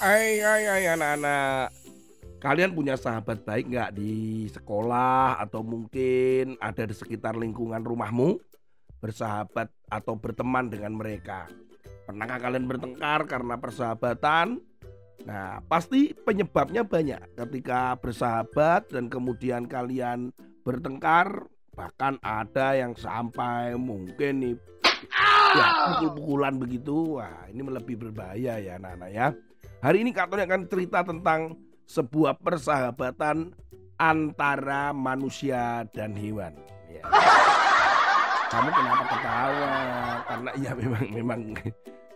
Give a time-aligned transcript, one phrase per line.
[0.00, 1.76] Hai, hai, hai anak-anak.
[2.40, 8.40] Kalian punya sahabat baik nggak di sekolah atau mungkin ada di sekitar lingkungan rumahmu?
[8.96, 11.52] Bersahabat atau berteman dengan mereka.
[12.08, 14.64] Pernahkah kalian bertengkar karena persahabatan?
[15.28, 17.36] Nah, pasti penyebabnya banyak.
[17.36, 20.32] Ketika bersahabat dan kemudian kalian
[20.64, 21.44] bertengkar,
[21.76, 24.56] bahkan ada yang sampai mungkin nih
[25.60, 27.20] ya pukul-pukulan begitu.
[27.20, 29.28] Wah, ini lebih berbahaya ya anak-anak ya.
[29.80, 31.56] Hari ini Kak Tony akan cerita tentang
[31.88, 33.56] sebuah persahabatan
[33.96, 36.52] antara manusia dan hewan.
[36.92, 37.00] Ya.
[38.52, 39.72] Kamu kenapa ketawa?
[40.28, 41.40] Karena ya memang memang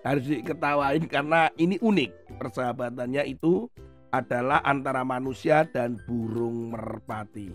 [0.05, 2.37] harus diketawain karena ini unik.
[2.37, 3.65] Persahabatannya itu
[4.13, 7.49] adalah antara manusia dan burung merpati.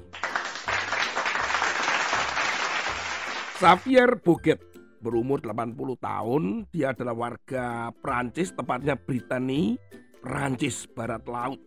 [3.62, 4.58] Xavier Boget
[5.00, 6.44] berumur 80 tahun.
[6.72, 9.80] Dia adalah warga Prancis, tepatnya Britania,
[10.20, 11.60] Prancis Barat Laut.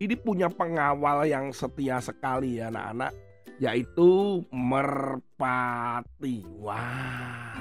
[0.00, 3.12] Ini punya pengawal yang setia sekali ya anak-anak,
[3.60, 6.40] yaitu merpati.
[6.56, 7.52] Wah.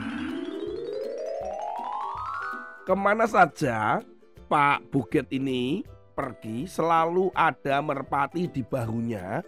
[2.88, 4.00] Ke mana saja
[4.48, 5.84] Pak Buget ini
[6.16, 9.44] pergi selalu ada merpati di bahunya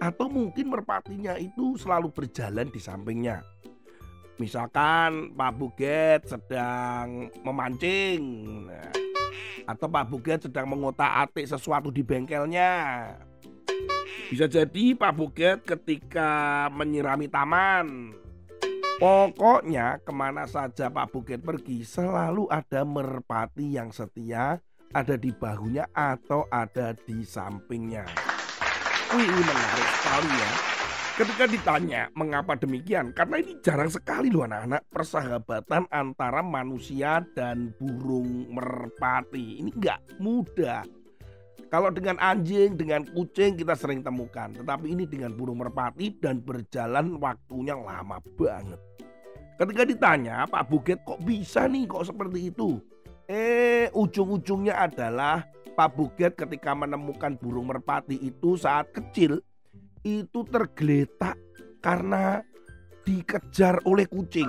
[0.00, 3.44] atau mungkin merpatinya itu selalu berjalan di sampingnya.
[4.40, 8.22] Misalkan Pak Buget sedang memancing
[8.64, 8.88] nah,
[9.68, 12.72] atau Pak Buget sedang mengotak-atik sesuatu di bengkelnya.
[14.32, 18.16] Bisa jadi Pak Buget ketika menyirami taman.
[18.96, 24.56] Pokoknya ke mana saja Pak Buget pergi selalu ada merpati yang setia
[24.96, 28.08] ada di bahunya atau ada di sampingnya.
[29.12, 30.79] Wih, menarik sekali ya.
[31.18, 38.46] Ketika ditanya mengapa demikian, karena ini jarang sekali loh anak-anak persahabatan antara manusia dan burung
[38.54, 39.58] merpati.
[39.58, 40.86] Ini nggak mudah.
[41.70, 47.18] Kalau dengan anjing, dengan kucing kita sering temukan, tetapi ini dengan burung merpati dan berjalan
[47.18, 48.78] waktunya lama banget.
[49.60, 52.80] Ketika ditanya, Pak Buget kok bisa nih kok seperti itu?
[53.30, 55.46] Eh, ujung-ujungnya adalah
[55.76, 59.38] Pak Buget ketika menemukan burung merpati itu saat kecil
[60.04, 61.36] itu tergeletak
[61.84, 62.40] karena
[63.04, 64.48] dikejar oleh kucing.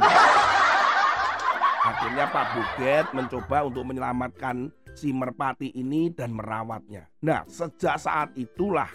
[1.82, 7.10] Akhirnya Pak Buget mencoba untuk menyelamatkan si merpati ini dan merawatnya.
[7.26, 8.90] Nah, sejak saat itulah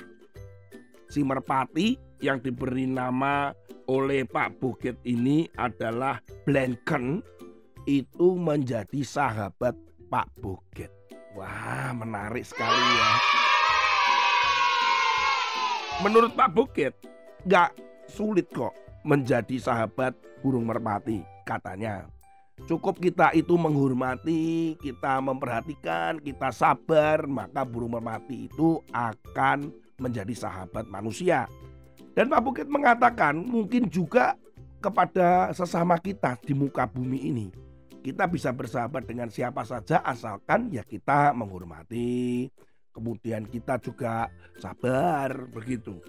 [1.11, 3.51] si merpati yang diberi nama
[3.91, 7.23] oleh Pak Buget ini adalah Blanken
[7.87, 9.75] itu menjadi sahabat
[10.07, 10.91] Pak Buget.
[11.35, 13.11] Wah, menarik sekali ya.
[16.05, 16.93] Menurut Pak Bukit,
[17.49, 17.73] nggak
[18.05, 20.13] sulit kok menjadi sahabat
[20.45, 22.05] burung merpati, katanya.
[22.69, 30.85] Cukup kita itu menghormati, kita memperhatikan, kita sabar, maka burung merpati itu akan menjadi sahabat
[30.85, 31.49] manusia.
[32.13, 34.37] Dan Pak Bukit mengatakan mungkin juga
[34.85, 37.49] kepada sesama kita di muka bumi ini.
[38.05, 42.53] Kita bisa bersahabat dengan siapa saja asalkan ya kita menghormati,
[42.97, 46.01] kemudian kita juga sabar begitu.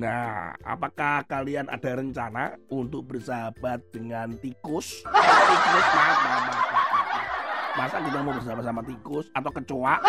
[0.00, 5.04] Nah, apakah kalian ada rencana untuk bersahabat dengan tikus?
[5.52, 7.24] tikus, maaf, maaf, maaf, maaf.
[7.76, 9.94] Masa kita mau bersahabat sama tikus atau kecoa?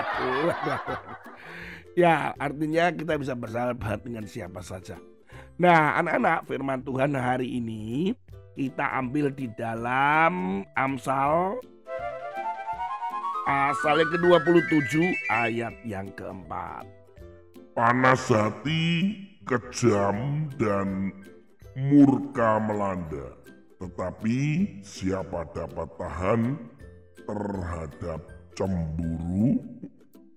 [0.00, 0.56] Aduh,
[1.98, 4.96] Ya, artinya kita bisa bersahabat dengan siapa saja.
[5.58, 8.14] Nah, anak-anak, firman Tuhan hari ini
[8.54, 11.58] kita ambil di dalam Amsal
[13.48, 14.92] Pasal yang ke-27
[15.32, 16.84] ayat yang keempat.
[17.72, 19.16] Panas hati,
[19.48, 21.16] kejam, dan
[21.72, 23.40] murka melanda.
[23.80, 24.36] Tetapi
[24.84, 26.60] siapa dapat tahan
[27.24, 28.20] terhadap
[28.52, 29.56] cemburu?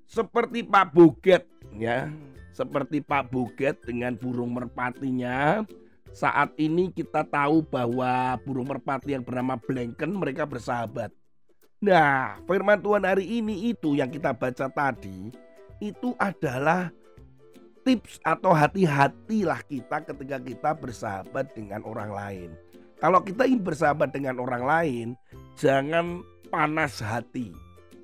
[0.08, 1.44] Seperti Pak Buget
[1.76, 2.08] ya,
[2.56, 5.68] seperti Pak Buget dengan burung merpatinya.
[6.16, 11.12] Saat ini kita tahu bahwa burung merpati yang bernama Blanken mereka bersahabat.
[11.82, 15.34] Nah, firman Tuhan hari ini itu yang kita baca tadi
[15.82, 16.94] itu adalah
[17.82, 22.50] tips atau hati-hatilah kita ketika kita bersahabat dengan orang lain.
[23.02, 25.08] Kalau kita ingin bersahabat dengan orang lain,
[25.58, 26.22] jangan
[26.54, 27.50] panas hati.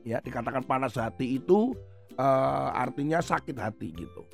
[0.01, 1.77] Ya, dikatakan panas hati itu
[2.17, 4.25] uh, artinya sakit hati gitu.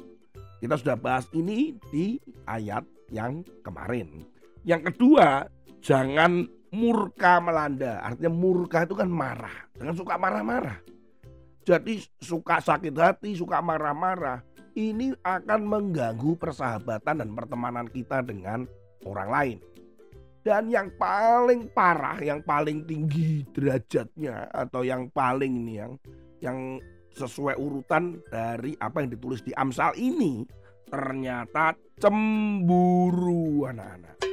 [0.63, 2.16] Kita sudah bahas ini di
[2.48, 4.24] ayat yang kemarin.
[4.63, 5.51] Yang kedua,
[5.84, 8.02] jangan murka melanda.
[8.02, 9.70] Artinya murka itu kan marah.
[9.78, 10.81] Dengan suka marah-marah.
[11.64, 14.42] Jadi suka sakit hati, suka marah-marah.
[14.74, 18.66] Ini akan mengganggu persahabatan dan pertemanan kita dengan
[19.06, 19.58] orang lain.
[20.44, 25.94] Dan yang paling parah, yang paling tinggi derajatnya atau yang paling ini yang
[26.44, 26.60] yang
[27.16, 30.44] sesuai urutan dari apa yang ditulis di Amsal ini
[30.90, 34.33] ternyata cemburu anak-anak.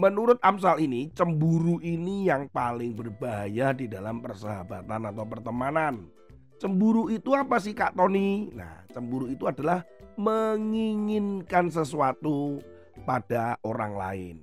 [0.00, 6.08] Menurut Amsal ini, cemburu ini yang paling berbahaya di dalam persahabatan atau pertemanan.
[6.56, 8.48] Cemburu itu apa sih Kak Tony?
[8.56, 9.84] Nah, cemburu itu adalah
[10.16, 12.62] menginginkan sesuatu
[13.04, 14.36] pada orang lain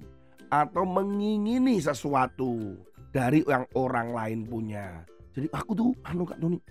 [0.53, 2.77] atau mengingini sesuatu
[3.09, 5.01] dari yang orang lain punya.
[5.33, 6.61] Jadi aku tuh anu Kak Tony,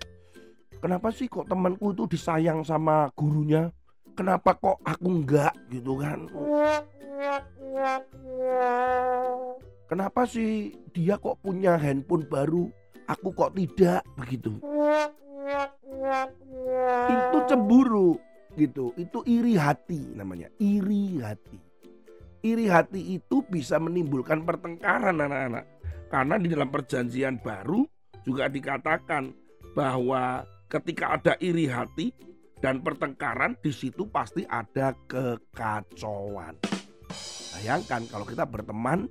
[0.79, 3.71] kenapa sih kok temanku itu disayang sama gurunya?
[4.19, 6.27] Kenapa kok aku enggak gitu kan?
[9.87, 12.67] Kenapa sih dia kok punya handphone baru,
[13.07, 14.59] aku kok tidak begitu?
[17.07, 18.19] Itu cemburu
[18.59, 21.69] gitu, itu iri hati namanya, iri hati
[22.43, 25.65] iri hati itu bisa menimbulkan pertengkaran anak-anak.
[26.09, 27.85] Karena di dalam perjanjian baru
[28.25, 29.29] juga dikatakan
[29.77, 32.09] bahwa ketika ada iri hati
[32.59, 36.55] dan pertengkaran di situ pasti ada kekacauan.
[37.55, 39.07] Bayangkan kalau kita berteman,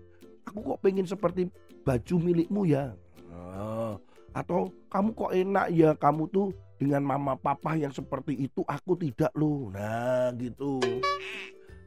[0.48, 1.48] aku kok pengen seperti
[1.84, 2.92] baju milikmu ya.
[3.32, 4.00] Oh,
[4.32, 6.48] atau kamu kok enak ya kamu tuh
[6.78, 9.72] dengan mama papa yang seperti itu aku tidak loh.
[9.72, 10.80] Nah gitu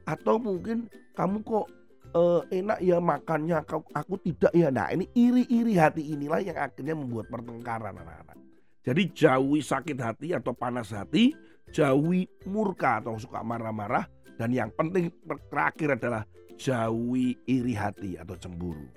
[0.05, 1.67] atau mungkin kamu kok
[2.15, 6.95] uh, enak ya makannya aku, aku tidak ya nah ini iri-iri hati inilah yang akhirnya
[6.97, 8.37] membuat pertengkaran anak-anak
[8.81, 11.37] jadi jauhi sakit hati atau panas hati
[11.71, 15.11] jauhi murka atau suka marah-marah dan yang penting
[15.47, 16.27] terakhir adalah
[16.59, 18.87] jauhi iri hati atau cemburu.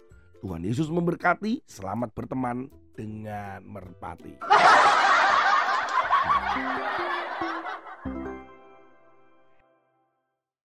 [0.42, 4.36] Tuhan Yesus memberkati selamat berteman dengan merpati